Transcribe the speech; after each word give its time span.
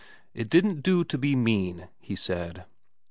It 0.33 0.49
didn't 0.49 0.81
do 0.81 1.03
to 1.03 1.15
be 1.15 1.35
mean, 1.35 1.87
he 1.99 2.15
said. 2.15 2.65